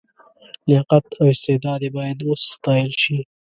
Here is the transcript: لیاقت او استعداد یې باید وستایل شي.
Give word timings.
لیاقت 0.67 1.05
او 1.19 1.25
استعداد 1.33 1.79
یې 1.85 1.89
باید 1.97 2.17
وستایل 2.29 2.91
شي. 3.01 3.17